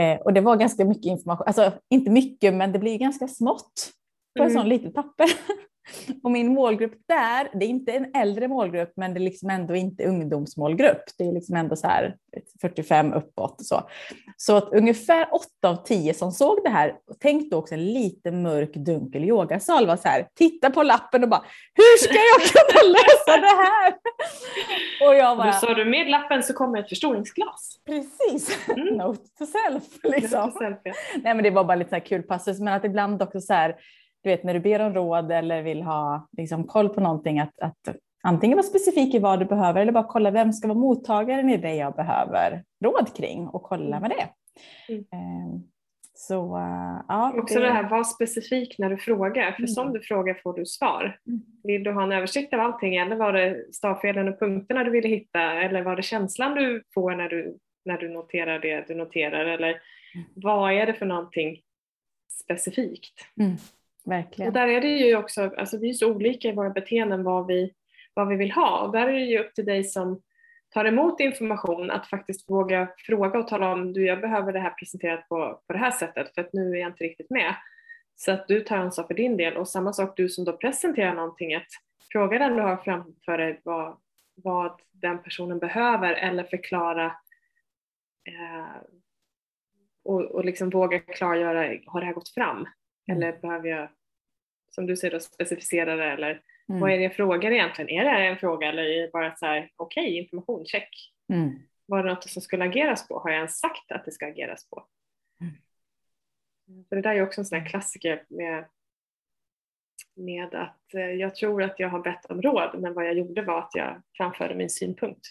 Eh, 0.00 0.20
och 0.20 0.32
det 0.32 0.40
var 0.40 0.56
ganska 0.56 0.84
mycket 0.84 1.06
information, 1.06 1.46
alltså 1.46 1.72
inte 1.90 2.10
mycket 2.10 2.54
men 2.54 2.72
det 2.72 2.78
blir 2.78 2.98
ganska 2.98 3.28
smått 3.28 3.90
på 4.38 4.42
en 4.42 4.50
mm. 4.50 4.62
sån 4.62 4.68
litet 4.68 4.94
papper. 4.94 5.26
Och 6.22 6.30
min 6.30 6.54
målgrupp 6.54 6.94
där, 7.06 7.48
det 7.58 7.66
är 7.66 7.68
inte 7.68 7.92
en 7.92 8.14
äldre 8.14 8.48
målgrupp, 8.48 8.92
men 8.96 9.14
det 9.14 9.18
är 9.18 9.22
liksom 9.22 9.50
ändå 9.50 9.74
inte 9.76 10.04
ungdomsmålgrupp. 10.04 11.02
Det 11.18 11.24
är 11.24 11.32
liksom 11.32 11.56
ändå 11.56 11.76
så 11.76 11.86
här 11.86 12.16
45 12.60 13.12
uppåt 13.12 13.60
och 13.60 13.66
så. 13.66 13.82
Så 14.36 14.56
att 14.56 14.72
ungefär 14.72 15.28
8 15.34 15.46
av 15.62 15.76
10 15.76 16.14
som 16.14 16.32
såg 16.32 16.58
det 16.64 16.70
här, 16.70 16.94
tänk 17.20 17.50
då 17.50 17.58
också 17.58 17.74
en 17.74 17.92
lite 17.92 18.30
mörk 18.30 18.74
dunkel 18.74 19.24
yogasal 19.24 19.86
var 19.86 19.96
så 19.96 20.08
här, 20.08 20.28
titta 20.34 20.70
på 20.70 20.82
lappen 20.82 21.22
och 21.22 21.28
bara, 21.28 21.44
hur 21.74 21.98
ska 21.98 22.14
jag 22.14 22.40
kunna 22.52 22.92
lösa 22.92 23.40
det 23.40 23.62
här? 23.62 23.94
Och 25.08 25.14
jag 25.16 25.36
bara, 25.36 25.52
så 25.52 25.74
du 25.74 25.84
med 25.84 26.10
lappen 26.10 26.42
så 26.42 26.52
kommer 26.52 26.78
ett 26.78 26.88
förstoringsglas. 26.88 27.78
Precis, 27.86 28.68
mm. 28.68 28.94
note 28.94 29.20
to 29.38 29.46
self. 29.46 29.84
Liksom. 30.02 30.52
To 30.52 30.58
self 30.58 30.78
ja. 30.82 30.92
Nej 31.14 31.34
men 31.34 31.42
det 31.42 31.50
var 31.50 31.64
bara 31.64 31.74
lite 31.74 32.00
så 32.00 32.00
kul 32.00 32.22
passus, 32.22 32.60
men 32.60 32.74
att 32.74 32.84
ibland 32.84 33.22
också 33.22 33.40
så 33.40 33.52
här, 33.52 33.76
du 34.26 34.30
vet 34.30 34.44
när 34.44 34.54
du 34.54 34.60
ber 34.60 34.80
om 34.80 34.94
råd 34.94 35.32
eller 35.32 35.62
vill 35.62 35.82
ha 35.82 36.28
liksom, 36.36 36.64
koll 36.64 36.88
på 36.88 37.00
någonting, 37.00 37.38
att, 37.38 37.60
att 37.60 37.96
antingen 38.22 38.56
vara 38.56 38.66
specifik 38.66 39.14
i 39.14 39.18
vad 39.18 39.38
du 39.38 39.44
behöver 39.44 39.80
eller 39.80 39.92
bara 39.92 40.06
kolla 40.08 40.30
vem 40.30 40.52
ska 40.52 40.68
vara 40.68 40.78
mottagaren 40.78 41.50
i 41.50 41.56
det 41.56 41.74
jag 41.74 41.94
behöver 41.94 42.64
råd 42.84 43.16
kring 43.16 43.48
och 43.48 43.62
kolla 43.62 44.00
med 44.00 44.10
det. 44.10 44.28
Mm. 44.92 45.04
Ehm, 45.12 45.62
så, 46.14 46.56
uh, 46.56 47.00
ja, 47.08 47.32
Också 47.38 47.54
det... 47.54 47.66
det 47.66 47.72
här, 47.72 47.88
var 47.88 48.04
specifik 48.04 48.78
när 48.78 48.90
du 48.90 48.96
frågar, 48.96 49.52
för 49.52 49.60
mm. 49.60 49.68
som 49.68 49.92
du 49.92 50.00
frågar 50.00 50.34
får 50.42 50.54
du 50.54 50.66
svar. 50.66 51.18
Mm. 51.26 51.40
Vill 51.62 51.84
du 51.84 51.92
ha 51.92 52.02
en 52.02 52.12
översikt 52.12 52.54
av 52.54 52.60
allting 52.60 52.96
eller 52.96 53.16
var 53.16 53.32
det 53.32 53.74
stavfelen 53.74 54.28
och 54.28 54.38
punkterna 54.38 54.84
du 54.84 54.90
ville 54.90 55.08
hitta 55.08 55.40
eller 55.40 55.82
var 55.82 55.96
det 55.96 56.02
känslan 56.02 56.54
du 56.54 56.82
får 56.94 57.14
när 57.14 57.28
du, 57.28 57.58
när 57.84 57.98
du 57.98 58.08
noterar 58.08 58.58
det 58.58 58.88
du 58.88 58.94
noterar 58.94 59.44
eller 59.44 59.68
mm. 59.68 60.26
vad 60.34 60.72
är 60.72 60.86
det 60.86 60.94
för 60.94 61.06
någonting 61.06 61.60
specifikt? 62.42 63.14
Verkligen. 64.06 64.48
Och 64.48 64.54
där 64.54 64.68
är 64.68 64.80
det 64.80 64.88
ju 64.88 65.16
också, 65.16 65.50
alltså 65.56 65.78
vi 65.78 65.90
är 65.90 65.94
så 65.94 66.10
olika 66.12 66.48
i 66.48 66.52
våra 66.52 66.70
beteenden 66.70 67.24
vad 67.24 67.46
vi, 67.46 67.72
vad 68.14 68.28
vi 68.28 68.36
vill 68.36 68.52
ha 68.52 68.80
och 68.80 68.92
där 68.92 69.06
är 69.06 69.12
det 69.12 69.20
ju 69.20 69.38
upp 69.38 69.54
till 69.54 69.64
dig 69.64 69.84
som 69.84 70.22
tar 70.68 70.84
emot 70.84 71.20
information 71.20 71.90
att 71.90 72.06
faktiskt 72.06 72.50
våga 72.50 72.88
fråga 72.96 73.38
och 73.38 73.48
tala 73.48 73.72
om 73.72 73.92
du 73.92 74.06
jag 74.06 74.20
behöver 74.20 74.52
det 74.52 74.60
här 74.60 74.70
presenterat 74.70 75.28
på, 75.28 75.60
på 75.66 75.72
det 75.72 75.78
här 75.78 75.90
sättet 75.90 76.34
för 76.34 76.40
att 76.40 76.52
nu 76.52 76.70
är 76.70 76.80
jag 76.80 76.90
inte 76.90 77.04
riktigt 77.04 77.30
med. 77.30 77.54
Så 78.16 78.32
att 78.32 78.48
du 78.48 78.60
tar 78.60 78.76
ansvar 78.76 79.04
för 79.04 79.14
din 79.14 79.36
del 79.36 79.56
och 79.56 79.68
samma 79.68 79.92
sak 79.92 80.16
du 80.16 80.28
som 80.28 80.44
då 80.44 80.56
presenterar 80.56 81.14
någonting 81.14 81.54
att 81.54 81.68
fråga 82.12 82.38
den 82.38 82.56
du 82.56 82.62
har 82.62 82.76
framför 82.76 83.38
dig 83.38 83.60
vad, 83.64 83.96
vad 84.34 84.80
den 84.92 85.22
personen 85.22 85.58
behöver 85.58 86.12
eller 86.12 86.44
förklara 86.44 87.06
eh, 88.28 88.76
och, 90.04 90.22
och 90.22 90.44
liksom 90.44 90.70
våga 90.70 90.98
klargöra, 90.98 91.78
har 91.86 92.00
det 92.00 92.06
här 92.06 92.14
gått 92.14 92.34
fram? 92.34 92.66
Mm. 93.08 93.22
Eller 93.22 93.38
behöver 93.40 93.68
jag, 93.68 93.88
som 94.70 94.86
du 94.86 94.96
säger, 94.96 95.14
då, 95.14 95.20
specificera 95.20 95.96
det 95.96 96.04
eller 96.04 96.42
mm. 96.68 96.80
vad 96.80 96.90
är 96.90 96.96
det 96.96 97.02
jag 97.02 97.16
frågar 97.16 97.50
egentligen? 97.50 97.90
Är 97.90 98.04
det 98.04 98.10
här 98.10 98.20
en 98.20 98.38
fråga 98.38 98.68
eller 98.68 98.82
är 98.82 99.02
det 99.02 99.12
bara 99.12 99.36
så 99.36 99.46
här, 99.46 99.70
okej, 99.76 100.02
okay, 100.02 100.18
information, 100.18 100.64
check. 100.66 100.88
Mm. 101.32 101.58
Var 101.86 102.02
det 102.02 102.14
något 102.14 102.30
som 102.30 102.42
skulle 102.42 102.64
ageras 102.64 103.08
på? 103.08 103.18
Har 103.18 103.30
jag 103.30 103.36
ens 103.36 103.58
sagt 103.58 103.92
att 103.92 104.04
det 104.04 104.12
ska 104.12 104.26
ageras 104.26 104.68
på? 104.70 104.86
Mm. 105.40 106.84
För 106.88 106.96
det 106.96 107.02
där 107.02 107.14
är 107.14 107.22
också 107.22 107.40
en 107.40 107.44
sån 107.44 107.60
här 107.60 107.68
klassiker 107.68 108.24
med, 108.28 108.64
med 110.14 110.54
att 110.54 110.94
eh, 110.94 111.10
jag 111.10 111.34
tror 111.34 111.62
att 111.62 111.80
jag 111.80 111.88
har 111.88 112.02
bett 112.02 112.24
om 112.24 112.42
råd 112.42 112.80
men 112.80 112.94
vad 112.94 113.06
jag 113.06 113.14
gjorde 113.14 113.42
var 113.42 113.58
att 113.58 113.74
jag 113.74 114.02
framförde 114.16 114.54
min 114.54 114.70
synpunkt. 114.70 115.26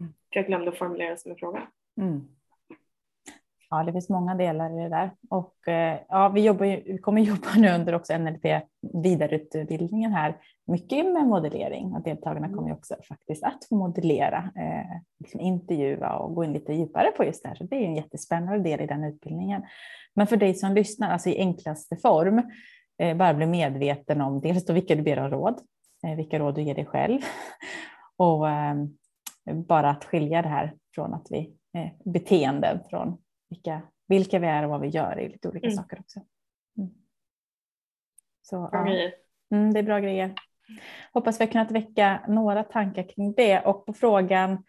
Mm. 0.00 0.12
Jag 0.30 0.46
glömde 0.46 0.70
att 0.70 0.78
formulera 0.78 1.16
som 1.16 1.30
en 1.30 1.38
fråga. 1.38 1.68
Mm. 2.00 2.39
Ja, 3.70 3.84
det 3.84 3.92
finns 3.92 4.08
många 4.08 4.34
delar 4.34 4.80
i 4.80 4.82
det 4.82 4.88
där 4.88 5.10
och 5.30 5.68
eh, 5.68 5.98
ja, 6.08 6.28
vi, 6.28 6.40
jobbar, 6.44 6.66
vi 6.66 6.98
kommer 6.98 7.20
jobba 7.32 7.48
nu 7.56 7.74
under 7.74 7.94
också 7.94 8.18
NLP 8.18 8.44
vidareutbildningen 9.02 10.12
här 10.12 10.36
mycket 10.70 11.06
med 11.06 11.26
modellering 11.26 11.94
och 11.94 12.02
deltagarna 12.02 12.48
kommer 12.48 12.68
ju 12.68 12.74
också 12.74 12.96
faktiskt 13.08 13.44
att 13.44 13.64
få 13.68 13.74
modellera, 13.74 14.50
eh, 14.56 15.00
liksom 15.18 15.40
intervjua 15.40 16.16
och 16.16 16.34
gå 16.34 16.44
in 16.44 16.52
lite 16.52 16.72
djupare 16.72 17.10
på 17.10 17.24
just 17.24 17.42
det 17.42 17.48
här. 17.48 17.56
Så 17.56 17.64
det 17.64 17.76
är 17.76 17.84
en 17.84 17.96
jättespännande 17.96 18.58
del 18.58 18.80
i 18.80 18.86
den 18.86 19.04
utbildningen. 19.04 19.62
Men 20.14 20.26
för 20.26 20.36
dig 20.36 20.54
som 20.54 20.74
lyssnar, 20.74 21.10
alltså 21.10 21.28
i 21.28 21.38
enklaste 21.38 21.96
form, 21.96 22.42
eh, 22.98 23.16
bara 23.16 23.34
bli 23.34 23.46
medveten 23.46 24.20
om 24.20 24.40
dels 24.40 24.64
då 24.64 24.72
vilka 24.72 24.94
du 24.94 25.02
ber 25.02 25.18
om 25.18 25.30
råd, 25.30 25.60
eh, 26.06 26.16
vilka 26.16 26.38
råd 26.38 26.54
du 26.54 26.62
ger 26.62 26.74
dig 26.74 26.86
själv 26.86 27.20
och 28.16 28.48
eh, 28.48 28.74
bara 29.54 29.90
att 29.90 30.04
skilja 30.04 30.42
det 30.42 30.48
här 30.48 30.74
från 30.94 31.14
att 31.14 31.26
vi 31.30 31.54
eh, 31.76 31.88
beteenden 32.04 32.78
från 32.90 33.18
vilka, 33.50 33.82
vilka 34.08 34.38
vi 34.38 34.46
är 34.46 34.64
och 34.64 34.70
vad 34.70 34.80
vi 34.80 34.88
gör 34.88 35.18
är 35.18 35.28
lite 35.28 35.48
olika 35.48 35.66
mm. 35.66 35.76
saker 35.76 36.00
också. 36.00 36.20
Mm. 36.78 36.90
Så, 38.42 38.68
bra 38.68 38.70
ja. 38.72 38.84
grejer. 38.84 39.12
Mm, 39.52 39.72
det 39.72 39.78
är 39.78 39.82
bra 39.82 40.00
grejer. 40.00 40.34
Hoppas 41.12 41.40
vi 41.40 41.44
har 41.44 41.52
kunnat 41.52 41.70
väcka 41.70 42.20
några 42.28 42.64
tankar 42.64 43.08
kring 43.14 43.32
det 43.32 43.60
och 43.60 43.86
på 43.86 43.92
frågan 43.92 44.64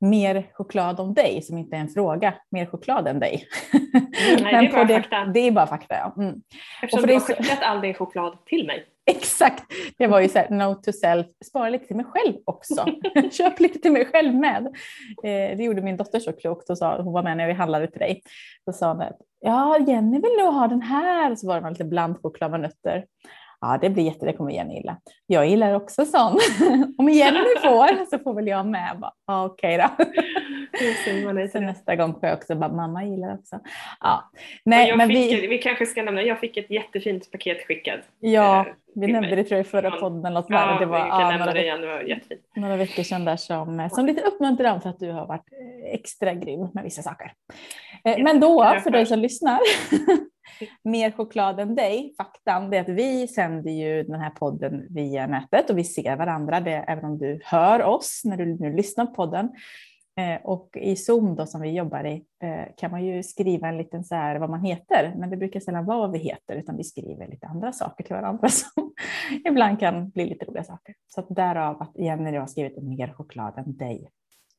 mer 0.00 0.50
choklad 0.52 1.00
om 1.00 1.14
dig 1.14 1.42
som 1.42 1.58
inte 1.58 1.76
är 1.76 1.80
en 1.80 1.88
fråga, 1.88 2.34
mer 2.50 2.66
choklad 2.66 3.08
än 3.08 3.20
dig. 3.20 3.48
Mm, 3.72 4.42
nej, 4.42 4.52
det 4.60 4.66
är 4.66 4.72
bara 4.72 4.84
det, 4.84 5.02
fakta. 5.02 5.24
Det 5.24 5.40
är 5.40 5.52
bara 5.52 5.66
fakta, 5.66 5.94
ja. 5.94 6.14
Mm. 6.22 6.42
Eftersom 6.82 7.06
du 7.06 7.12
har 7.12 7.20
skickat 7.20 7.62
all 7.62 7.80
din 7.80 7.94
choklad 7.94 8.44
till 8.44 8.66
mig. 8.66 8.86
Exakt, 9.10 9.64
det 9.98 10.06
var 10.06 10.20
ju 10.20 10.28
så 10.28 10.38
här, 10.38 10.50
note 10.50 10.92
to 10.92 10.98
self, 10.98 11.26
spara 11.44 11.68
lite 11.68 11.86
till 11.86 11.96
mig 11.96 12.04
själv 12.04 12.34
också. 12.44 12.86
Köp 13.32 13.60
lite 13.60 13.78
till 13.78 13.92
mig 13.92 14.06
själv 14.06 14.34
med. 14.34 14.66
Eh, 15.24 15.56
det 15.56 15.64
gjorde 15.64 15.82
min 15.82 15.96
dotter 15.96 16.20
så 16.20 16.32
klokt 16.32 16.70
och 16.70 16.78
sa, 16.78 17.02
hon 17.02 17.12
var 17.12 17.22
med 17.22 17.36
när 17.36 17.46
vi 17.46 17.52
handlade 17.52 17.86
till 17.86 18.00
dig. 18.00 18.22
Då 18.66 18.72
sa 18.72 18.88
hon 18.88 19.00
att 19.00 19.18
ja, 19.40 19.78
Jenny 19.78 20.20
vill 20.20 20.36
nog 20.38 20.54
ha 20.54 20.68
den 20.68 20.82
här. 20.82 21.34
Så 21.34 21.46
var 21.46 21.60
det 21.60 21.70
lite 21.70 21.84
blandchoklad 21.84 22.50
med 22.50 22.60
nötter. 22.60 23.04
Ja, 23.60 23.78
det 23.80 23.90
blir 23.90 24.04
jätte, 24.04 24.26
det 24.26 24.32
kommer 24.32 24.50
Jenny 24.50 24.74
gilla. 24.74 24.96
Jag 25.26 25.48
gillar 25.48 25.74
också 25.74 26.04
sån. 26.04 26.38
Om 26.98 27.08
Jenny 27.08 27.38
får 27.62 28.10
så 28.10 28.18
får 28.18 28.34
väl 28.34 28.46
jag 28.46 28.66
med. 28.66 29.04
Ja, 29.26 29.44
okej 29.44 29.76
okay 29.80 29.88
då. 29.96 30.04
Så 31.52 31.60
nästa 31.60 31.96
gång 31.96 32.12
får 32.12 32.28
jag 32.28 32.38
också 32.38 32.54
bara, 32.54 32.72
mamma 32.72 33.04
gillar 33.04 33.34
också. 33.34 33.60
Ja. 34.00 34.30
Nej, 34.64 34.96
men 34.96 35.08
fick, 35.08 35.32
vi... 35.32 35.46
vi 35.46 35.58
kanske 35.58 35.86
ska 35.86 36.02
nämna, 36.02 36.22
jag 36.22 36.40
fick 36.40 36.56
ett 36.56 36.70
jättefint 36.70 37.30
paket 37.30 37.66
skickat. 37.66 38.00
Ja, 38.20 38.60
eh, 38.60 38.72
vi 38.94 39.12
nämnde 39.12 39.36
det 39.36 39.44
tror 39.44 39.56
jag 39.56 39.66
i 39.66 39.68
förra 39.68 39.90
podden. 39.90 40.34
Något 40.34 40.46
ja, 40.48 40.76
det 40.80 40.86
var, 40.86 41.04
vi 41.04 41.10
kan 41.10 41.20
ja, 41.20 41.30
nämna 41.30 41.52
det 41.52 41.62
igen, 41.62 41.80
det 41.80 41.86
var 41.86 42.00
jättefint. 42.00 42.40
Några 42.56 42.76
veckor 42.76 43.02
sedan 43.02 43.24
där 43.24 43.36
som, 43.36 43.88
som 43.92 44.06
lite 44.06 44.22
uppmuntran 44.22 44.80
för 44.80 44.90
att 44.90 44.98
du 44.98 45.10
har 45.10 45.26
varit 45.26 45.46
extra 45.92 46.34
grym 46.34 46.68
med 46.74 46.84
vissa 46.84 47.02
saker. 47.02 47.32
Eh, 48.04 48.18
men 48.18 48.40
då, 48.40 48.76
för 48.84 48.90
dig 48.90 49.06
som 49.06 49.18
lyssnar, 49.18 49.58
Mer 50.82 51.10
choklad 51.10 51.60
än 51.60 51.74
dig, 51.74 52.14
faktan, 52.16 52.70
det 52.70 52.76
är 52.76 52.80
att 52.80 52.88
vi 52.88 53.28
sänder 53.28 53.70
ju 53.70 54.02
den 54.02 54.20
här 54.20 54.30
podden 54.30 54.86
via 54.90 55.26
nätet 55.26 55.70
och 55.70 55.78
vi 55.78 55.84
ser 55.84 56.16
varandra, 56.16 56.60
det, 56.60 56.70
även 56.70 57.04
om 57.04 57.18
du 57.18 57.40
hör 57.44 57.82
oss 57.82 58.22
när 58.24 58.36
du 58.36 58.46
nu 58.46 58.76
lyssnar 58.76 59.06
på 59.06 59.14
podden. 59.14 59.48
Eh, 60.16 60.40
och 60.44 60.76
i 60.80 60.96
Zoom 60.96 61.36
då 61.36 61.46
som 61.46 61.60
vi 61.60 61.70
jobbar 61.70 62.04
i 62.04 62.24
eh, 62.42 62.74
kan 62.76 62.90
man 62.90 63.04
ju 63.04 63.22
skriva 63.22 63.68
en 63.68 63.76
liten 63.76 64.04
så 64.04 64.14
här 64.14 64.36
vad 64.36 64.50
man 64.50 64.64
heter, 64.64 65.14
men 65.16 65.30
det 65.30 65.36
brukar 65.36 65.60
sällan 65.60 65.84
vara 65.84 65.98
vad 65.98 66.12
vi 66.12 66.18
heter, 66.18 66.56
utan 66.56 66.76
vi 66.76 66.84
skriver 66.84 67.28
lite 67.28 67.46
andra 67.46 67.72
saker 67.72 68.04
till 68.04 68.16
varandra 68.16 68.48
som 68.48 68.92
ibland 69.44 69.80
kan 69.80 70.10
bli 70.10 70.26
lite 70.26 70.44
roliga 70.44 70.64
saker. 70.64 70.94
Så 71.06 71.20
att 71.20 71.26
därav 71.28 71.82
att 71.82 71.98
Jenny 71.98 72.36
har 72.36 72.46
skrivit 72.46 72.82
mer 72.82 73.12
choklad 73.12 73.58
än 73.58 73.76
dig 73.76 74.10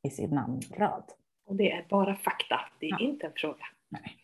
i 0.03 0.09
sin 0.09 0.29
namnrad. 0.29 1.03
Och 1.45 1.55
det 1.55 1.71
är 1.71 1.85
bara 1.89 2.15
fakta, 2.15 2.59
det 2.79 2.85
är 2.85 2.91
ja. 2.91 2.99
inte 2.99 3.25
en 3.25 3.33
fråga. 3.35 3.65
Nej. 3.89 4.17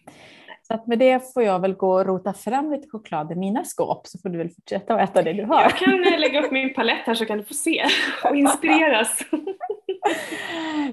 Så 0.62 0.74
att 0.74 0.88
med 0.88 1.00
det 1.00 1.34
får 1.34 1.44
jag 1.44 1.60
väl 1.60 1.74
gå 1.74 1.94
och 1.94 2.06
rota 2.06 2.34
fram 2.34 2.72
lite 2.72 2.90
choklad 2.90 3.32
i 3.32 3.36
mina 3.36 3.64
skåp 3.64 4.08
så 4.08 4.20
får 4.20 4.30
du 4.30 4.38
väl 4.38 4.50
fortsätta 4.50 4.96
att 4.96 5.10
äta 5.10 5.22
det 5.22 5.34
du 5.34 5.44
har. 5.44 5.62
Jag 5.62 5.78
kan 5.78 6.14
eh, 6.14 6.20
lägga 6.20 6.46
upp 6.46 6.52
min 6.52 6.74
palett 6.74 7.06
här 7.06 7.14
så 7.14 7.26
kan 7.26 7.38
du 7.38 7.44
få 7.44 7.54
se 7.54 7.86
och 8.24 8.36
inspireras. 8.36 9.20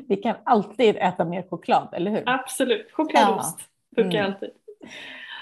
Vi 0.08 0.16
kan 0.16 0.36
alltid 0.44 0.96
äta 0.96 1.24
mer 1.24 1.42
choklad, 1.50 1.88
eller 1.92 2.10
hur? 2.10 2.22
Absolut, 2.26 2.92
chokladost 2.92 3.58
ja. 3.58 4.02
funkar 4.02 4.18
mm. 4.18 4.32
alltid. 4.32 4.50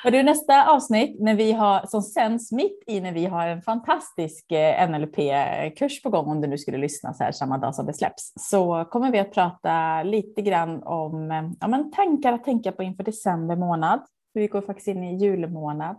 Och 0.04 0.12
det 0.12 0.18
är 0.18 0.24
nästa 0.24 0.70
avsnitt 0.70 1.20
när 1.20 1.34
vi 1.34 1.52
har, 1.52 1.86
som 1.86 2.02
sänds 2.02 2.52
mitt 2.52 2.84
i 2.86 3.00
när 3.00 3.12
vi 3.12 3.26
har 3.26 3.48
en 3.48 3.62
fantastisk 3.62 4.52
eh, 4.52 4.90
NLP-kurs 4.90 6.02
på 6.02 6.10
gång, 6.10 6.26
om 6.26 6.40
du 6.40 6.48
nu 6.48 6.58
skulle 6.58 6.78
lyssna 6.78 7.14
så 7.14 7.24
här 7.24 7.32
samma 7.32 7.58
dag 7.58 7.74
som 7.74 7.86
det 7.86 7.94
släpps, 7.94 8.32
så 8.36 8.84
kommer 8.84 9.12
vi 9.12 9.18
att 9.18 9.32
prata 9.32 10.02
lite 10.02 10.42
grann 10.42 10.82
om 10.82 11.30
eh, 11.30 11.50
ja, 11.60 11.68
men 11.68 11.92
tankar 11.92 12.32
att 12.32 12.44
tänka 12.44 12.72
på 12.72 12.82
inför 12.82 13.04
december 13.04 13.56
månad. 13.56 14.00
Vi 14.34 14.46
går 14.46 14.62
faktiskt 14.62 14.88
in 14.88 15.04
i 15.04 15.16
julmånad. 15.16 15.96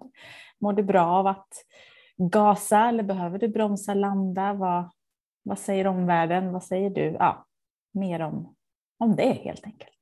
Mår 0.61 0.73
du 0.73 0.83
bra 0.83 1.05
av 1.05 1.27
att 1.27 1.47
gasa 2.17 2.89
eller 2.89 3.03
behöver 3.03 3.39
du 3.39 3.47
bromsa, 3.47 3.93
landa? 3.93 4.53
Vad, 4.53 4.89
vad 5.43 5.59
säger 5.59 5.87
omvärlden? 5.87 6.53
Vad 6.53 6.63
säger 6.63 6.89
du? 6.89 7.15
Ja, 7.19 7.45
mer 7.93 8.21
om, 8.21 8.55
om 8.97 9.15
det 9.15 9.33
helt 9.33 9.65
enkelt. 9.65 9.96